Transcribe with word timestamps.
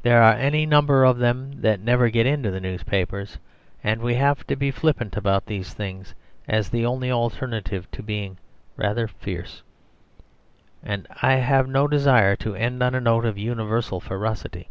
There 0.00 0.22
are 0.22 0.32
any 0.32 0.64
number 0.64 1.04
of 1.04 1.18
them 1.18 1.60
that 1.60 1.80
never 1.80 2.08
get 2.08 2.24
into 2.24 2.50
the 2.50 2.62
newspapers. 2.62 3.36
And 3.84 4.00
we 4.00 4.14
have 4.14 4.46
to 4.46 4.56
be 4.56 4.70
flippant 4.70 5.18
about 5.18 5.44
these 5.44 5.74
things 5.74 6.14
as 6.48 6.70
the 6.70 6.86
only 6.86 7.10
alternative 7.12 7.86
to 7.90 8.02
being 8.02 8.38
rather 8.78 9.06
fierce; 9.06 9.62
and 10.82 11.06
I 11.20 11.34
have 11.34 11.68
no 11.68 11.86
desire 11.86 12.36
to 12.36 12.54
end 12.54 12.82
on 12.82 12.94
a 12.94 13.02
note 13.02 13.26
of 13.26 13.36
universal 13.36 14.00
ferocity. 14.00 14.70